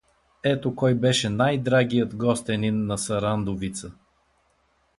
Ето 0.43 0.75
кой 0.75 0.95
беше 0.95 1.29
най-драгият 1.29 2.15
гостенин 2.15 2.85
на 2.85 2.97
Сарандовица. 2.97 3.91